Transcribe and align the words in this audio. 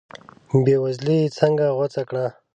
بې 0.65 0.75
وزلي 0.83 1.15
یې 1.23 1.33
څنګه 1.39 1.65
غوڅه 1.77 2.01
کړه. 2.09 2.25